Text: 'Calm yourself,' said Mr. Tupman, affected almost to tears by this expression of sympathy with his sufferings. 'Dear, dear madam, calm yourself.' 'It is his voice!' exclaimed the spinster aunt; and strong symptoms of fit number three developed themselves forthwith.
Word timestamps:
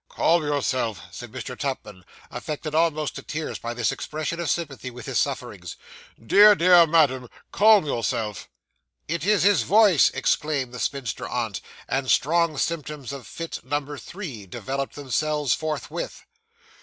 'Calm 0.09 0.41
yourself,' 0.43 0.99
said 1.11 1.31
Mr. 1.31 1.55
Tupman, 1.55 2.03
affected 2.31 2.73
almost 2.73 3.13
to 3.13 3.21
tears 3.21 3.59
by 3.59 3.71
this 3.75 3.91
expression 3.91 4.39
of 4.39 4.49
sympathy 4.49 4.89
with 4.89 5.05
his 5.05 5.19
sufferings. 5.19 5.75
'Dear, 6.19 6.55
dear 6.55 6.87
madam, 6.87 7.29
calm 7.51 7.85
yourself.' 7.85 8.49
'It 9.07 9.23
is 9.23 9.43
his 9.43 9.61
voice!' 9.61 10.09
exclaimed 10.15 10.73
the 10.73 10.79
spinster 10.79 11.27
aunt; 11.29 11.61
and 11.87 12.09
strong 12.09 12.57
symptoms 12.57 13.11
of 13.11 13.27
fit 13.27 13.63
number 13.63 13.95
three 13.95 14.47
developed 14.47 14.95
themselves 14.95 15.53
forthwith. 15.53 16.23